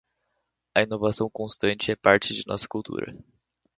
A 0.73 0.81
inovação 0.81 1.29
constante 1.29 1.91
é 1.91 1.95
parte 1.95 2.33
de 2.33 2.47
nossa 2.47 2.67
cultura. 2.67 3.15